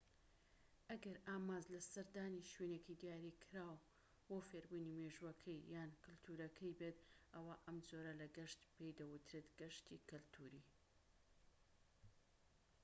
ئەگەر 0.91 1.17
ئامانج 1.27 1.65
لە 1.73 1.81
سەردانی 1.91 2.49
شوێنێکی 2.51 2.99
دیاریکراو 3.01 3.81
بۆ 4.27 4.37
فێربوونی 4.47 4.97
مێژووەکەی 4.99 5.65
یان 5.75 5.91
کەلتورەکەی 6.03 6.77
بێت 6.79 6.99
ئەوا 7.33 7.55
ئەم 7.65 7.77
جۆرە 7.89 8.13
لە 8.21 8.27
گەشت 8.37 8.61
پێی 8.73 8.95
دەوترێت 8.99 9.47
گەشتی 9.59 10.03
کەلتوری 10.09 10.63